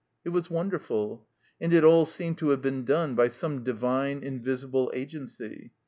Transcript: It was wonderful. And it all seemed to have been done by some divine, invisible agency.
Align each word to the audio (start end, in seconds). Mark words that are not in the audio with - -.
It 0.25 0.29
was 0.29 0.49
wonderful. 0.49 1.27
And 1.59 1.71
it 1.73 1.83
all 1.83 2.07
seemed 2.07 2.39
to 2.39 2.49
have 2.49 2.61
been 2.63 2.85
done 2.85 3.13
by 3.13 3.27
some 3.27 3.63
divine, 3.63 4.23
invisible 4.23 4.89
agency. 4.95 5.73